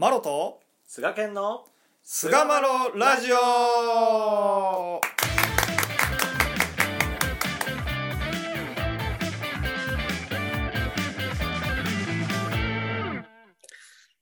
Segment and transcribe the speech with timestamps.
[0.00, 1.64] マロと菅健の
[2.04, 5.00] 菅マロラジオ。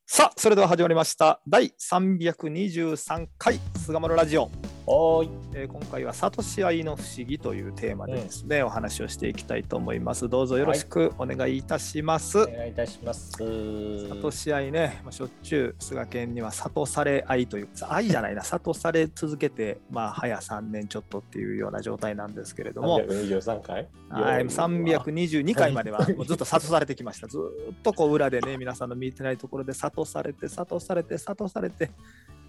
[0.07, 1.43] さあそれでは始まりました。
[1.47, 4.51] 第323回菅マロラジオ、
[4.87, 5.31] おーい。
[5.55, 10.29] えー今回は「サトシ愛の不思議」というテーマでですね、お話をしていきたいと思います。
[10.29, 13.33] どうぞよろしくお願いいたします、お願いいたします。
[13.37, 23.89] 諭し合いね、まあ、しょっちゅう菅健には諭され愛という愛じゃないな 諭され続けてまあ早3年ちょっとっていうような状態なんですけれども、323回？
[24.09, 27.27] はい、322回までは もうずっと諭されてきました。
[27.27, 27.41] ずー
[27.73, 31.91] っとこう裏でね皆さんの見てないところで諭されて諭されて諭されて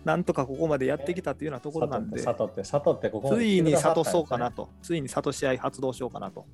[0.05, 2.23] なんとかここまでやってきたっていうようなところなんで。
[2.23, 4.69] 佐藤って佐藤ってついに諭そうかなと。
[4.81, 6.45] ついに諭し合い発動しようかなと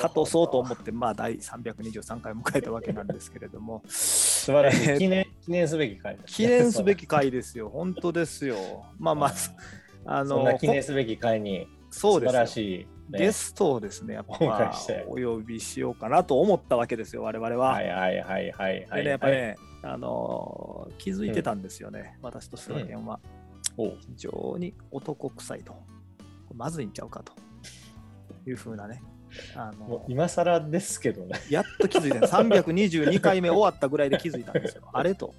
[0.00, 3.82] 諭そうと思ってまあ第323回迎えたわけなんですけれども。
[3.88, 8.56] 素晴らしえーい記念記念すべき回ですね記念すべき回ですよ、本当ですよ。
[8.98, 12.46] まあまあ、あそんなの、記念すべき回に素晴らそうですよ。
[12.46, 13.18] しいね。
[13.18, 14.34] ゲストをですね、やっぱ、
[15.06, 17.72] お呼びしようかなと思ったわけですよ、我々は。
[17.72, 23.20] はいはいはいはいはでね、いやっぱね、あの気づいてたんですよね、私と菅健は。
[23.76, 23.98] おう。
[24.00, 25.74] 非常に男臭いと。
[26.54, 27.32] まずいんちゃうかと
[28.46, 29.02] いうふうなね。
[29.56, 31.40] あのもう今更ですけどね。
[31.50, 32.20] やっと気づいた。
[32.20, 34.82] ね322回目終わったぐらいで気づいたんですよ。
[34.92, 35.34] あれと、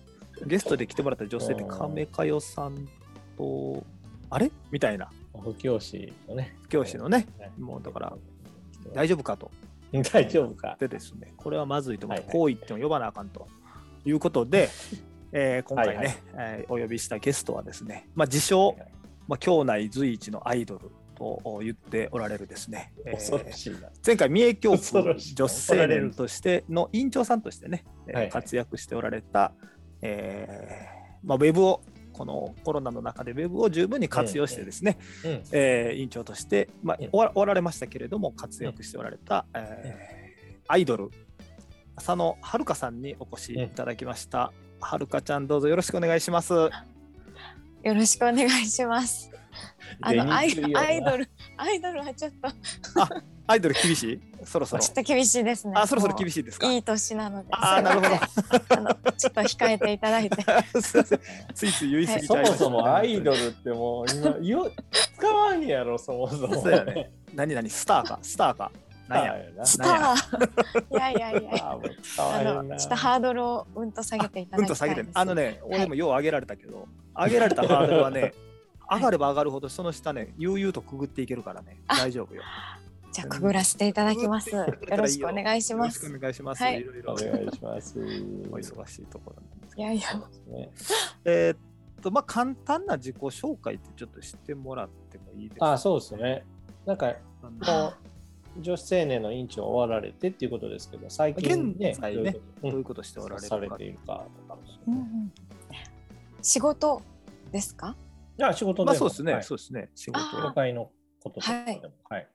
[0.46, 2.88] ゲストで来てもらった女性ってうん亀かよさん
[3.38, 3.84] と、
[4.30, 4.52] あれ？
[4.72, 5.10] みたいな、
[5.42, 6.56] 不教師のね。
[6.70, 8.14] 教師のね、ねもうだから
[8.94, 9.52] 大丈夫かと。
[10.12, 10.76] 大丈夫か。
[10.80, 12.38] でですね、これはまずいと思って、はいはい。
[12.40, 13.48] こう言っても呼ばなあかんと。
[14.06, 14.70] いうことで、
[15.32, 16.18] えー今回ね、はいはい。
[16.60, 18.76] えーお呼びしたゲストはですね、まあ、自称、
[19.28, 23.90] まあ、兄弟随一のアイドルと言っておられるですね、えー恐ろしいな。
[24.06, 24.78] 前回三重教区
[25.36, 28.32] 女子青年としての委員長さんとしてね、えーはいはい。
[28.32, 29.54] 活躍しておられた、
[30.02, 31.82] えーまあ、ウェブを
[32.16, 35.44] このコロナの中でウェブを十分に活用してですね、うん。
[35.52, 41.12] えー委員長として、まあうん終わ終わられましたけれども活躍しておられた、えーアイドル
[41.98, 44.54] 浅野遥さんにお越しいただきました。
[44.80, 46.54] はるかちゃんどうぞよろしくお願いします。
[46.54, 46.70] よ
[47.84, 49.30] ろしくお願いします。
[50.02, 52.50] あのアイアイドルアイドルはちょっと
[53.48, 54.20] アイドル厳しい？
[54.46, 54.92] そろそろちょ。
[54.92, 55.74] っと厳しいですね。
[55.76, 56.72] あ、そろそろ厳ししいですか？
[56.72, 57.48] いい年なので。
[57.52, 58.16] あーなるほど
[58.78, 60.42] あのちょっと控えていただいて。
[60.82, 61.20] すいません
[61.54, 64.72] ついつい言い過ぎちそゃいました、もそもアイドルってもう今よ
[65.18, 68.20] 使わんやろそもそもそうやね何々スターか？
[68.22, 68.72] スターか？
[69.08, 69.36] なんや？
[69.56, 70.92] なスター。
[70.92, 71.52] いやいやいや。
[72.18, 78.34] あのちょっとハードルをうんと下げていただうんきたいげて、あのね、俺もよう上げられたけど、上げられたハードルはね、
[78.92, 82.42] 上がれば上がるほどその下ね、悠々とくぐっていけるからね、あ大丈夫よ。
[83.16, 84.50] じゃあくぐらせていただきます。
[84.50, 84.66] よ
[84.98, 86.06] ろしくお願いします。
[86.06, 86.62] よろしくお願いします。
[86.62, 87.98] はいいろいろお願いします。
[87.98, 88.02] お
[88.58, 89.84] 忙しいところなんですけど。
[89.84, 90.16] いやいや。
[90.48, 90.70] ね
[91.24, 91.58] えーっ
[92.02, 95.72] と、まあ、簡単な自己紹介ってちょっとしてもらってもいいですか？
[95.72, 96.44] あ、そうですね。
[96.86, 97.94] なんか、あのも
[98.58, 102.70] う女子青年の委員長終わられてっていうことですけど、最近ね、現在ねどういうこと？
[102.70, 104.60] どういうことしておられるさかれているかとか。
[104.88, 105.32] うんうん
[106.42, 107.02] 仕事
[107.54, 107.96] ですか？
[108.38, 110.92] いや、仕事でもまあ、そうですね、はいそうですね、仕事あ教会の
[111.24, 111.94] こととかはいでも。
[112.10, 112.20] はい。
[112.20, 112.35] なんでも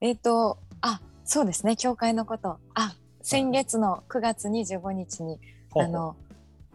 [0.00, 2.58] えっ、と、あ、そうですね、教会のこと。
[2.74, 5.38] あ、先月の9月25日に、
[5.76, 6.16] あの、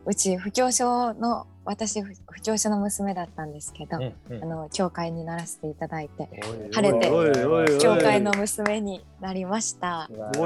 [0.06, 6.30] うち不教所の、私不不教所の娘だったんですけど、うんうんあの、教会にならせていただいて、
[6.72, 10.08] 晴れておいおいおいおい教会の娘になりました。
[10.08, 10.40] はい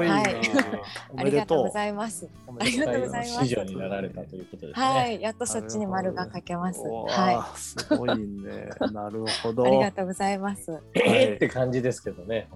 [1.14, 1.70] おありがとうご。
[1.70, 2.28] ざいます。
[2.48, 4.84] おありがとうございます市場になられたということですね。
[4.84, 6.80] はい、やっとそっちに丸が書けます。
[6.80, 8.70] はすごいね。
[8.92, 9.64] なるほど。
[9.64, 10.76] い、ありがとうございます。
[10.94, 12.48] えーって感じですけどね。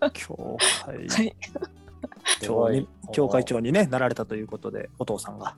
[0.00, 1.36] 本教会はい、
[2.40, 5.54] 長に当教会長にねなられたということでお父さんが、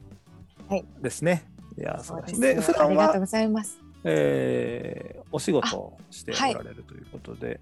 [0.68, 1.53] はいですね。
[1.78, 2.22] いや素そう。
[2.22, 2.40] です。
[2.40, 3.78] で普段は、ありがとうございます。
[4.04, 7.58] えーお仕事をしておられるということで、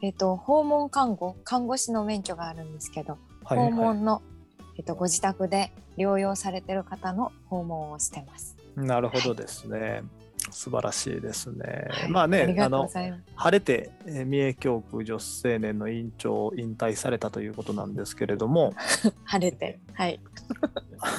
[0.00, 4.22] えっ、と、訪問看護、看護師の免許があるんですけど、はい訪問の、
[4.78, 8.56] えっと、ご自宅で療養されてる方の訪問をしてます。
[8.76, 10.02] なるほどですね。
[10.50, 11.88] 素晴らしいですね。
[11.90, 12.88] はいまあねあの。
[12.88, 18.72] 晴れて、えー三重教区女子青年の委員長を引退されたということなんですけれども、
[19.24, 20.20] 晴れて、はい。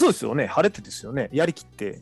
[0.00, 0.46] そうですよね。
[0.46, 1.28] 晴れてですよね。
[1.30, 2.00] やりきって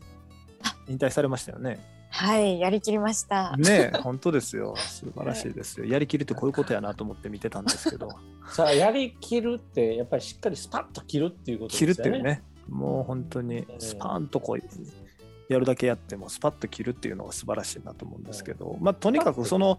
[0.87, 1.79] 引退されましたよね。
[2.11, 3.57] はい、やりきりました。
[3.57, 4.73] ねえ本当ですよ。
[4.77, 5.85] 素晴らしいですよ。
[5.85, 8.07] やりきるってこういうことやなと思って見てたんですけど、
[8.47, 11.87] さあ、やりきるって、やっぱりしっかりスパッと切るっていうことですね。
[11.87, 19.77] るっていうね、もう本当にスパーンとこうやるだけやってもスパッと切るっていうのが素晴らしいなと思うんですけど、まあとにかくその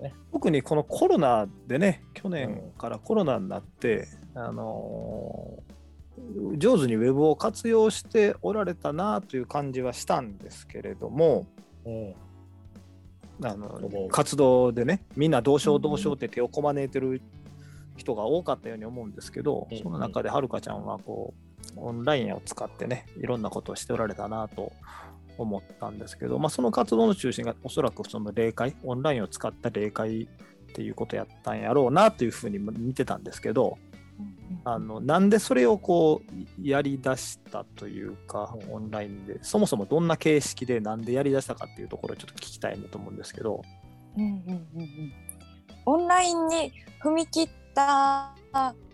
[0.00, 0.14] ね。
[0.32, 5.79] 特にこのコロナでね、去年からコロナになって、あのー
[6.60, 11.46] 上手にウェブを活用しておられたなという感じはしたんですけれども
[11.84, 12.14] うん。
[13.42, 17.22] あの活動でねみんなどうしようどうしようって手をこまねいてる
[17.96, 19.78] 人が多かったように思うんですけど、うん。
[19.78, 24.72] その中ではるかちゃんはこうオンラインを使ってねいろんなことをしておられたなと
[25.38, 30.26] 思ったんですけど、まあ、その活動の中心がおそらくその霊界オンラインを使った霊界っ
[30.74, 33.78] ていうことやったんやろうなというふうに見てたんですけど
[34.64, 43.62] あのなんでそれをこうやりだしたというかオンラインでそもそもどんな形式でなんでやりだしたかっていうところをちょっと聞きたいなと思うんですけど。
[44.16, 45.12] うんうんうんうん
[45.86, 46.72] オンラインに
[47.02, 48.34] 踏み切った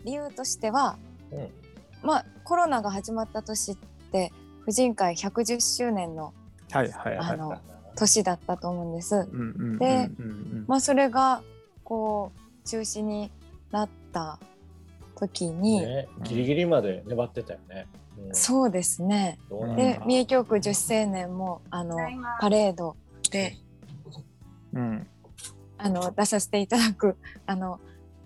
[0.05, 0.97] 理由としては、
[1.31, 1.49] うん
[2.01, 3.75] まあコロナが始まった年っ
[4.11, 4.31] て
[4.63, 6.33] 婦人会110周年の
[6.71, 7.29] はいはいはい。
[7.33, 7.57] あの
[7.95, 9.15] 年だったと思うんです。
[9.15, 11.41] うんうんうんうんでうんまあそれが
[11.83, 13.31] こう中止に
[13.71, 14.39] なった
[15.17, 17.87] 時に、ね、ギリギリまで粘ってたよね。
[18.17, 18.35] うん。
[18.35, 19.39] そうですね。
[19.75, 21.97] で三重教区女子青年もあの
[22.39, 22.95] パレード
[23.31, 23.57] で
[24.73, 25.07] うん。
[25.79, 27.79] あの出させていただくあの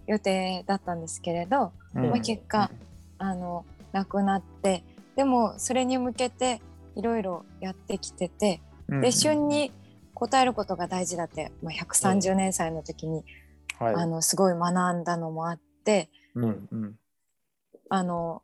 [0.07, 2.09] 予定だったんですけれど、うん。
[2.09, 2.69] まあ、結果、
[3.17, 4.83] あのなくなって
[5.15, 6.61] でもそれに向けて
[6.95, 9.01] いろいろやってきてて、うん。
[9.01, 9.71] で旬に
[10.15, 13.23] 応えることが大事だって、まあ、130年祭の時に、
[13.79, 13.95] はい。
[13.95, 16.95] あのすごい学んだのもあってうんうん。
[17.89, 18.41] あの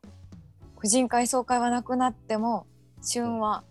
[0.78, 2.66] 婦人会総会はなくなっても
[3.02, 3.64] 旬は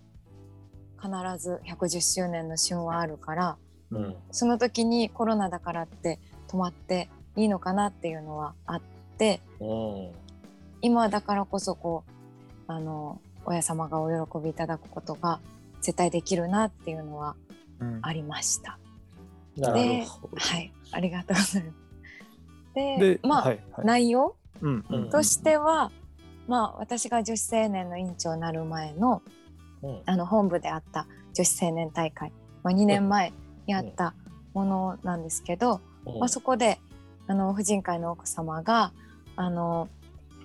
[1.02, 3.58] 必ず110周年の旬はあるから
[3.92, 4.16] うん。
[4.32, 8.82] その時にコロナだからって止まっていいのかなっていうのはあっ
[9.18, 10.12] てうん。
[10.82, 15.40] 今だからこそこうあの親様がお喜びいただくことが
[15.82, 17.36] 絶対できるなっていうのは
[17.80, 18.00] うん。
[18.02, 18.80] ありました。
[19.58, 20.06] なるで
[20.36, 21.87] はい、ありがとうございます。
[22.78, 23.86] ででまあ、はいはい。
[23.86, 25.10] 内容うんうん。
[25.10, 25.92] としては、
[26.48, 29.22] まあ私が女子青年の委員長になる前の
[29.84, 30.02] うん。
[30.06, 32.32] あの本部であった女子青年大会、
[32.64, 33.32] まあ、2年前
[33.68, 34.14] にあった
[34.54, 36.20] ものなんですけど、うん。
[36.20, 36.80] まあ、そこで
[37.28, 38.92] あの婦人会の奥様が
[39.36, 39.90] あの、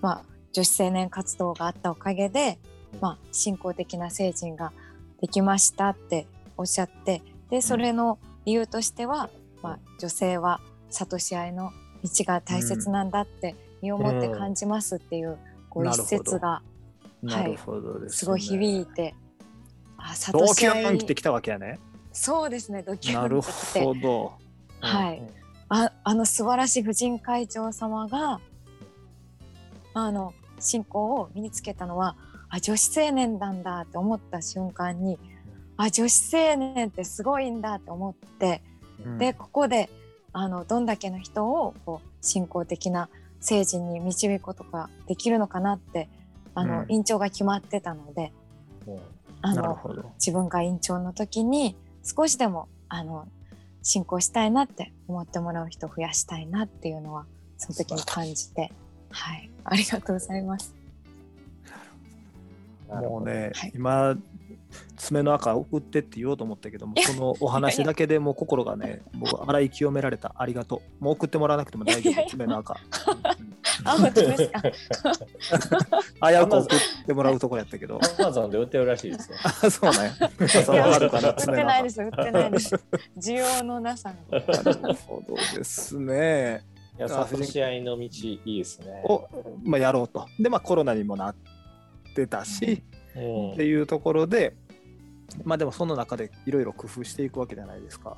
[0.01, 2.59] まあ、女子青年活動があったおかげで、
[2.95, 3.01] うん。
[3.01, 4.73] まあ、信仰的な成人が
[5.21, 6.27] できましたって
[6.57, 9.31] おっしゃってでそれの理由としては、
[9.63, 15.39] まあ、女性は諭し合いの道が大切なんだって身をもって感じますっていう,、
[15.69, 16.63] こう一節が
[17.23, 18.01] なるほど。
[18.01, 19.15] ですごい響いて、
[19.97, 21.79] あド諭しキューン合い来てきたわけやね。
[22.13, 24.33] そうですねドキュなるンときてほど。
[24.81, 25.23] はい。
[25.69, 28.41] ああの素晴らしい婦人会長様が
[29.95, 32.17] あの信仰を身につけたのは
[32.51, 35.19] あ女子青年なんだって思った瞬間に
[35.77, 38.63] あ女子青年ってすごいんだって思って
[39.05, 39.19] うん。
[39.19, 39.89] でここで
[40.33, 43.09] あのどんだけの人をこう信仰的な
[43.41, 46.09] 聖人に導くことができるのかなって
[46.55, 46.93] あの、うん。
[46.93, 48.33] 委員長が決まってたので
[48.87, 48.93] う。
[48.93, 48.99] ん
[49.45, 50.11] あのなるほど。
[50.15, 53.27] 自分が委員長の時に少しでもあの
[53.83, 57.27] 信仰したいなって思ってもらう人を増やしたいなっていうのは
[57.59, 58.73] その時に感じて
[59.11, 59.51] はい。
[59.65, 60.75] ありがとうございます。
[62.89, 63.73] もうね、はい。
[63.75, 64.17] 今
[64.97, 72.77] 爪の赤送ってって言おうと思ったけどもそのお話だけでもう心がね僕洗い清められたありがとうもう送ってもらわなくても大丈いやいや夫爪の赤
[73.85, 74.63] あ本当ですか？
[74.63, 79.37] 危うく送ってもらうところやったけどアマゾンで売ってるらしいですよ。
[79.43, 80.13] あ そうね
[80.49, 82.75] そいやうあるかな売ってないです売ってないです。
[83.19, 84.41] 需要のなさが。
[84.41, 86.65] なるほどですね。
[86.99, 89.03] いや、あ諭し合いの道いいですね。
[89.05, 89.27] を、
[89.65, 90.27] まあ、やろうと。
[90.39, 91.35] で、まあ、コロナにもなっ
[92.15, 92.83] てたし、
[93.17, 94.55] うんっていうところで、
[95.45, 98.17] まあでもその中でいろいろ工夫していくわけじゃないですか。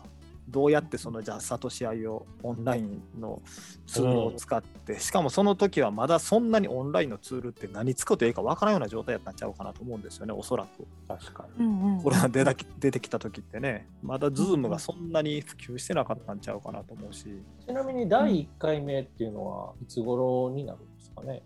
[0.49, 3.41] どうやってそのじゃあ諭し合いをオンラインの
[3.87, 10.87] ツールを使って、しかもその時はまだそんなにオンラインのツールって何使っていいかわからんような状態やったんちゃうかなと思うんですよね、おそらく。
[11.09, 12.45] 確かうんうんコロナ出
[12.79, 17.27] 出てきた時ってね、まだ Zoomがそんなに普及してなかったんちゃうかなと思うし。
[17.27, 17.43] に。
[17.67, 21.43] ちなみに第1回目っていうのはいつ頃になるんですかね？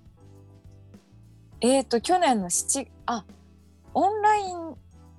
[1.60, 3.24] えっ、と去年の7あ
[3.94, 4.76] オンライン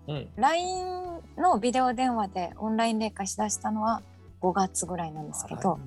[0.09, 0.27] うん。
[0.35, 0.85] LINE
[1.37, 4.01] のビデオ電話でオンライン例会しだしたのは
[4.41, 5.79] 5月ぐらいなんですけど、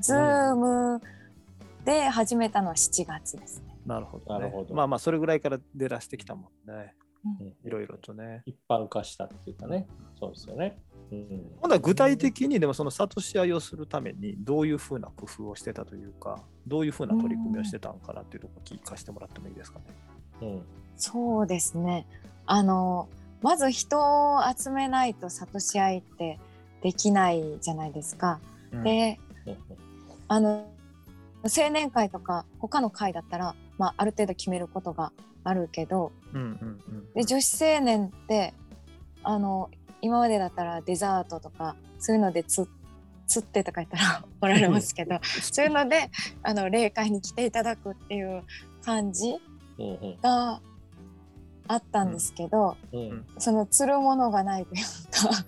[0.00, 1.00] Zoom
[1.84, 3.76] で始めたのは7月ですね。
[3.86, 4.40] なるほど、ね。
[4.40, 6.94] なるほどまあまあ、それぐらいから出だしてきたもんね。
[7.22, 8.42] うんいろいろとね。
[8.46, 9.86] 一般化したっていうかね。
[10.18, 10.78] そうですよね。
[11.12, 11.50] うん。
[11.60, 19.84] ほんなら具体的にでもその諭し合いをするためにどういうふうな工夫をしてたというか、どういうふうな取り組みをしてたんかなっていうところを聞かせてもらってもいいですかね？
[20.40, 20.62] うん。
[20.96, 22.06] そうですね。
[22.46, 23.08] あの
[23.42, 23.98] まず人
[24.34, 26.38] を集めないと諭し合いって
[26.82, 28.40] できないじゃないですか。
[28.72, 28.84] うん。
[28.84, 29.56] で、うん
[30.28, 30.64] あの
[31.42, 35.10] 青年会とか他の会だったらまあ、ある程度決めることが
[35.42, 36.12] あるけど
[37.14, 38.52] で女子青年って
[39.22, 39.70] あの
[40.02, 42.68] 今までだったらデザートとかそういうのでつ
[43.26, 46.10] 釣ってとか言ったら 怒られますけどそういうので
[46.42, 48.42] あの霊界に来ていただくっていう
[48.84, 49.40] 感じ
[50.20, 50.60] が
[51.70, 53.24] あったんですけど、うん。
[53.38, 55.44] その釣るものがないというか。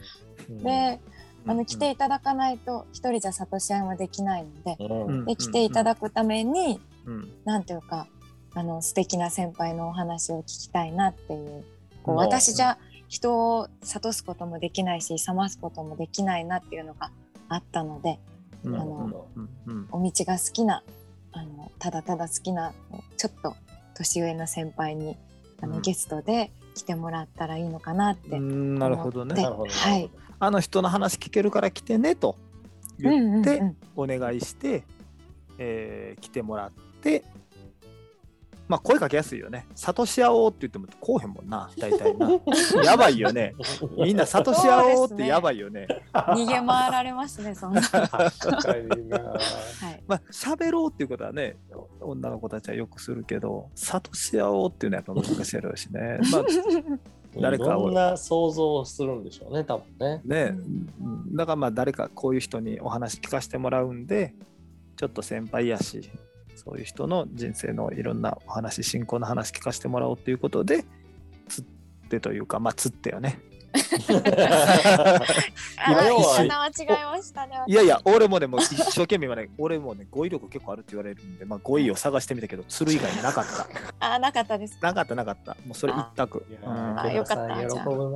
[0.49, 0.59] うん。
[0.59, 1.01] で
[1.45, 7.29] あの来ていただかないと一人じゃ諭し合いもできないのでで来ていただくためにうん。
[7.45, 8.07] なんていうか
[8.55, 11.65] あの素敵な先輩のお話を聞きたいなっていう
[12.05, 12.19] こううん。
[12.19, 17.11] 私じゃ人を諭すこともできないし冷ますこともできないなっていうのが
[17.49, 18.21] あったので
[18.63, 18.77] うん。
[18.77, 19.27] あの
[19.91, 20.85] お道が好きな
[21.33, 22.73] あのただただ好きな
[23.17, 23.57] ちょっと
[23.95, 25.17] 年上の先輩に
[25.63, 28.41] あの、うんゲストで来てもらったらいいのかなってう。
[28.41, 30.11] んなるほどでねはい。
[30.39, 32.37] あの人の話聞けるから来てねと
[32.99, 33.63] 言って
[33.97, 34.85] お願いして、
[35.59, 37.25] えー来てもらって
[38.73, 39.67] まあ声かけやすいよね。
[39.77, 42.41] 諭し合おうって言ってもこうへんもんな大体な。
[42.83, 43.55] やばいよね。
[43.99, 45.87] みんな諭し合おうってやばいよね。
[46.15, 47.83] 逃げ回られますねそんな。
[47.83, 48.33] は。
[49.91, 50.03] い。
[50.07, 51.59] まあ喋ろうっていうことはね
[52.01, 56.19] 女の子たちはよくするけど諭し合おうっていうのはやっぱ難しいやろうしね。
[56.33, 56.45] まあ
[57.43, 60.23] 誰かをいろんな想像をするんでしょうね、多分ね。
[60.25, 60.57] ね、
[60.99, 64.35] うんだからまあ誰かこういう人にお話聞かせてもらうんで
[64.97, 66.11] ちょっと先輩やし
[66.65, 70.85] そういう人の人生のいろんなお話信仰の話聞かせてもらおうということで
[71.49, 73.41] 釣ってというかまあ釣ってよ ね。
[77.67, 83.67] いやいや俺もねもう一生懸命今ね俺もね語彙力結構あるって言われるんでまあ語彙を探してみたけど釣る以外になかった。
[84.15, 84.79] あなかったです。
[84.83, 85.57] なかったなかった。
[85.65, 86.45] もうそれ一択。
[86.51, 87.85] いやうんあよかった喜じゃあ。
[87.87, 88.11] ぶ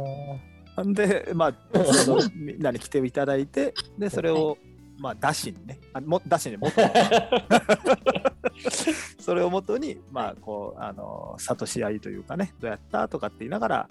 [0.76, 0.84] な。
[0.84, 4.58] んで、まあ、そのみんなに来ていただいて、で、それを、
[4.98, 6.80] まあ、出しにね、あも出しにもっと、
[9.20, 13.88] それをもとに、まあ、こう、あの、諭し合いというかね、どうやったとかって言いながら、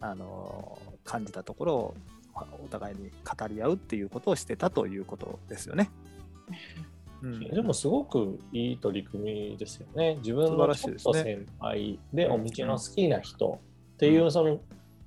[0.00, 1.94] あの、感じたところを、
[2.34, 5.90] まあお互いに語り合うっていうことをしてたということですよね。
[7.20, 10.16] うん、でもすごくいい取り組みですよね。
[10.16, 13.60] 自分素晴のらしいですねちょっと先輩でうんお道の好きな人
[13.94, 14.60] っていうその、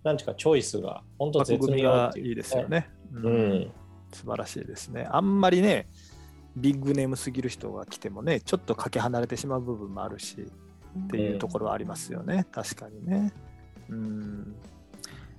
[0.04, 2.68] なんていうかチョイスが本当枠絶妙っていういいですよ。
[2.68, 2.90] ね。
[3.14, 3.30] う。
[3.30, 3.72] ん。
[4.14, 5.08] 素晴らしいですね。
[5.12, 5.88] あんまりね、
[6.56, 10.48] ビッグネームすぎる人が来てもね、ちょっとかけ離れてしまう部分もあるし、
[11.06, 13.34] っていうところはありますよね、確かにね。
[13.90, 14.56] うん。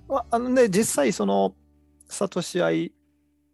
[0.09, 1.55] まあのね、実際、その、
[2.09, 2.93] 諭し合い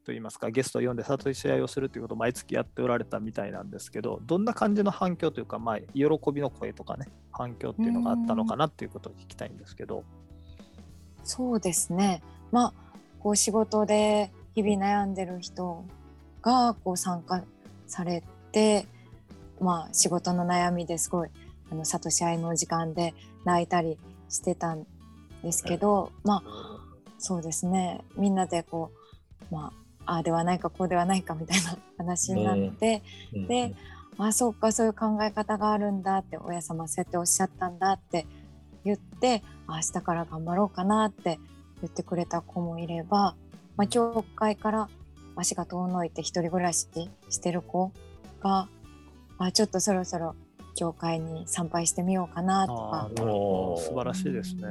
[0.05, 10.05] といいますか、ゲストを呼んで諭し合いをするということを毎月やっておられたみたいなんですけど、どんな感じの反響というか、まあ、喜びの声とかね、反響っていうのがあったのかなっていうことを聞きたいんですけど。
[11.25, 12.23] そうですね。
[12.51, 12.75] まあ
[13.21, 15.85] こう仕事で日々悩んでる人
[16.43, 17.43] がこう参加
[17.87, 18.87] されて、
[19.61, 21.29] まあ仕事の悩みですごい
[21.71, 23.15] あの諭し合いの時間で
[23.45, 24.87] 泣いたりしてたん
[25.43, 26.81] ですけど、まあ
[27.19, 28.03] そうですね。
[28.17, 28.91] みんなでこ
[29.51, 29.73] うま
[30.07, 33.03] あああではないかこうではないかみたいな話になって、
[33.33, 33.75] で
[34.17, 38.27] あそうかそういう考え方があるんだって親様そうやっておっしゃったんだって
[38.85, 41.39] 言ってあ明日から頑張ろうかなって
[41.81, 43.37] 言ってくれた子もいれば、
[43.79, 44.89] まあ、教会から
[45.37, 46.89] 足が遠のいて一人暮らし
[47.31, 47.93] してる子
[48.41, 48.69] が
[49.39, 50.35] あちょっとそろそろ
[50.75, 54.63] 教会に参拝してみようかなとか素晴らしいですね。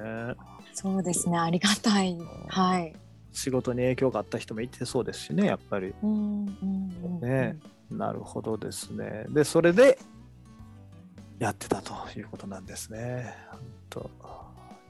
[0.74, 2.18] そうですねありがたい
[2.50, 2.94] はい。
[3.32, 5.94] 仕事に影響があった人もいてそうですしね、やっぱり。
[6.04, 7.58] うんうんうんね
[7.90, 9.26] なるほどですね。
[9.30, 9.98] で、それで
[11.40, 13.34] やってたということなんですね。
[13.50, 13.60] 本
[13.90, 14.10] 当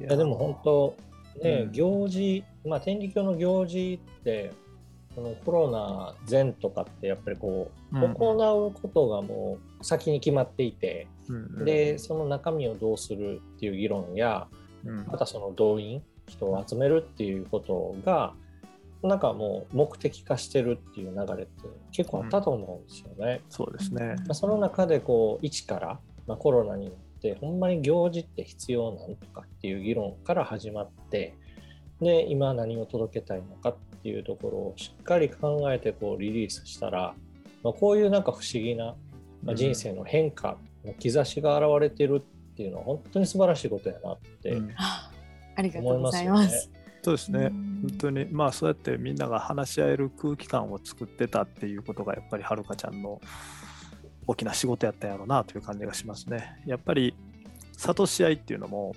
[0.02, 0.96] いいやでも本当
[1.44, 1.72] ね、うん。
[1.72, 4.52] 行事、まあ、天理教の行事って
[5.16, 8.14] このコロナ前とかってやっぱりこう、うん。
[8.14, 11.66] 行うことがもう先に決まっていて、うん。
[11.66, 14.48] でその中身をどうするっていう議論や
[14.86, 15.06] うん。
[15.08, 18.34] またその動員人を集めるっていうことが
[19.04, 21.52] なんかもう目的化してるっていう流れって
[21.92, 23.42] 結構あったと思うんですよね。
[23.50, 24.16] そうですね。
[24.20, 31.34] まあ、その中でこう一から、まあ、コロナになってほんまに行事って必要なんとかっていう議論から始まって
[32.00, 37.16] で今何を届けたいのかっていうところをしっかり考えてこうリリースしたら、
[37.64, 38.96] まあ、こういうなんか不思議な、
[39.44, 45.12] まあ、人生の変化の兆しが現れてるっていうのは本当に素晴らしいことやなってうんあ
[45.56, 46.70] ありがとうござい思います。
[47.02, 47.46] そうですね。
[47.46, 53.22] うん本当に、まあそうやってみんなが話し合える空気感を作ってたっていうことがやっぱりはるかちゃんの
[54.28, 56.62] 大きな仕事やったんやろうなという感じがしますね。
[56.66, 57.16] やっぱり
[57.78, 58.96] 諭し合いっていうのも、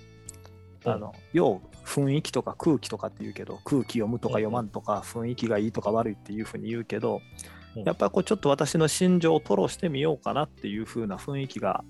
[0.85, 7.21] あの、要雰囲気とか空気とかって言うけど、空気読むとか読まんとか、雰囲気がいいとか悪いっていうふうに言うけど、
[7.75, 7.83] うん。
[7.83, 11.83] やっぱりこうちょっと私の心情を吐露してみようかなっていうふうな雰囲気が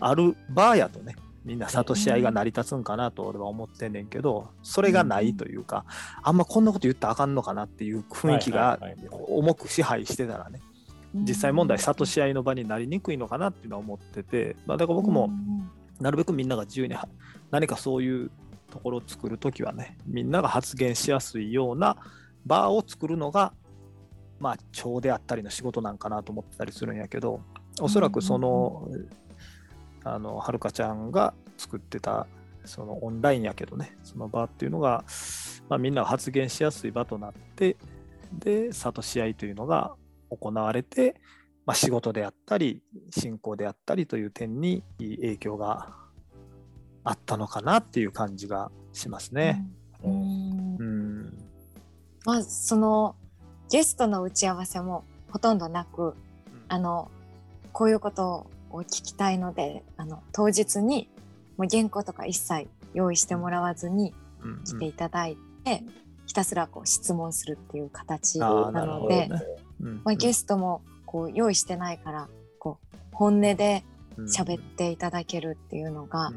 [0.00, 5.84] あるバーやとねみんな諭し合いが成り立つんかなと俺は思ってんねんけどそれがないというか
[6.22, 8.78] あんまこんなこと言ったらあかんのかなっていう雰囲気が
[9.28, 10.60] 重く支配してたらね
[11.14, 15.30] 実際問題諭し合いの場になりにくいのかなっていうのは思ってて、まあ、だから僕も
[16.00, 17.08] なるべくみんなが自由には
[17.50, 18.30] 何かそういう
[18.70, 21.96] ところを作るときはねみんなが発言しやすいような
[22.46, 23.52] 場を作るのが
[24.38, 27.40] まあ町であったりの仕事なんかなと思ってたりするんやけど
[27.80, 28.88] おそらくその、
[30.04, 32.26] あのはるかちゃんが作ってた
[32.64, 35.04] そのオンラインやけどねその場っていうのが、
[35.68, 37.76] まあ、みんなが発言しやすい場となって
[38.38, 39.94] で諭し合いというのが
[40.30, 41.16] 行われて、
[41.66, 45.94] まあ、仕事であったり信仰であったりという点に影響が
[47.04, 49.64] あったのかなっていう感じがしますね。
[50.04, 50.76] うん。
[50.78, 51.38] うん、
[52.24, 53.16] まあその
[53.70, 56.14] ゲストの打ち合わせもほとんどなく
[56.68, 57.10] あの
[57.72, 61.08] こういうことを聞きたいのであの当日に
[61.56, 64.64] もう原稿とか一切用意してもらわずにうん。
[64.64, 65.82] 来ていただいて、
[66.26, 69.28] ひたすらこう質問するっていう形なので、
[70.04, 73.84] まあ、ゲストもこう用意してないからこう本音で
[74.18, 76.32] 喋っうんていただけるっていうのが、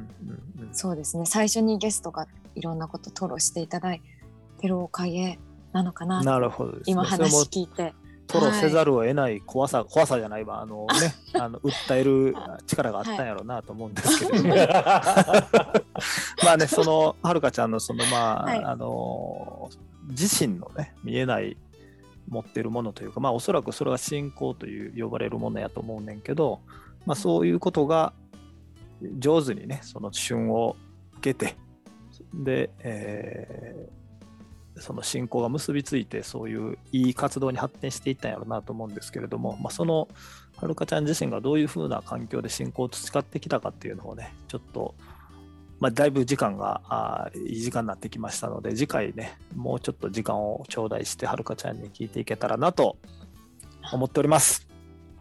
[0.71, 1.25] そうですね。
[1.25, 4.01] 最初にゲストがいろんなこと吐露していただい
[4.59, 5.39] てるおかげ
[5.73, 6.21] なのかな。
[6.21, 6.79] なるほどね。
[6.85, 7.93] 今話聞いて。
[8.31, 12.35] 吐露せざるを得ない怖さ、怖さじゃないわ、あのね、 あの訴える
[12.65, 14.55] 力があったんやろうなと思うんですけれども、
[16.43, 18.63] まあね、そのはるかちゃんのそのまあ、はい。
[18.63, 19.69] あの
[20.09, 21.57] 自身のね見えない
[22.27, 26.61] 持ってるものというか、まあおそらくそれは信仰という呼ばれるものやと思うねんけど、
[27.05, 28.13] まあそういうことが
[29.19, 30.75] 上手にね、その旬を
[31.17, 31.55] 受けて、
[32.33, 34.03] で、えー
[34.77, 40.07] その信仰が結びついてそういういい活動に発展していったんやろうなと思うんですけれども、まあ、その
[40.57, 44.95] はるかちゃん自身がどういうふうな環境で信仰を培ってきたかっていうのをねちょっと、
[45.83, 52.95] まあ、だいぶ時間があーいい時間になってきましたので次回ねもうちょっと時間を頂戴してはるかちゃんに聞いていけたらなと
[53.91, 54.65] 思っております。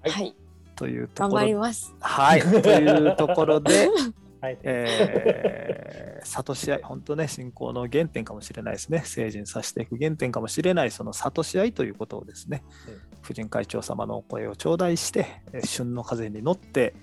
[0.02, 0.36] はいはい、
[0.76, 1.92] というと頑張りころます。
[1.98, 3.88] はいというところで
[4.40, 4.58] はい。
[4.62, 16.94] えー、諭し合い、本当ね、信仰の原点かもしれないですね、成人させていく原点かもしれない、その諭し合いということをですね、うん婦人会長様のお声を頂戴して、えー旬の風に乗って、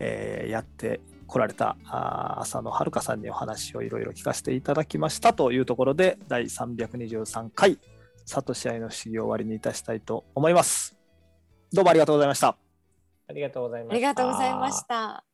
[0.00, 1.00] えーやって
[1.32, 1.76] こられた
[2.40, 7.78] 浅野遥さんにお話をいろいろ聞かせていただきましたというところで、第323回、
[8.26, 10.94] 諭し合いの修行を終わりにいたしたいと思います。
[11.72, 12.48] どうもありがとうございました。
[13.28, 13.94] ありがとうございました。
[13.94, 15.31] ありがとうございました。